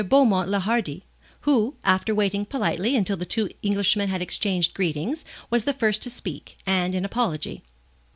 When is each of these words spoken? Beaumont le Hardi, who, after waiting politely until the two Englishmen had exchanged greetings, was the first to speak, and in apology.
Beaumont 0.03 0.49
le 0.49 0.57
Hardi, 0.57 1.03
who, 1.41 1.75
after 1.83 2.15
waiting 2.15 2.43
politely 2.43 2.95
until 2.95 3.17
the 3.17 3.23
two 3.23 3.51
Englishmen 3.63 4.09
had 4.09 4.19
exchanged 4.19 4.73
greetings, 4.73 5.23
was 5.51 5.65
the 5.65 5.73
first 5.73 6.01
to 6.01 6.09
speak, 6.09 6.57
and 6.65 6.95
in 6.95 7.05
apology. 7.05 7.61